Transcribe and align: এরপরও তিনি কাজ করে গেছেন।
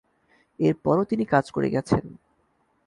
এরপরও 0.59 1.03
তিনি 1.05 1.25
কাজ 1.25 1.45
করে 1.51 1.69
গেছেন। 1.69 2.03